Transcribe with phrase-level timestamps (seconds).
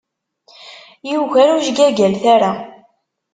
[1.11, 2.51] Yugar ujgagal, tara.